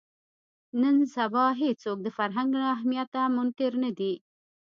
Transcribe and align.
نن 0.81 0.95
سبا 1.15 1.45
هېڅوک 1.61 1.97
د 2.03 2.07
فرهنګ 2.17 2.51
له 2.61 2.65
اهمیته 2.75 3.21
منکر 3.35 3.71
نه 3.83 3.91
دي 3.99 4.13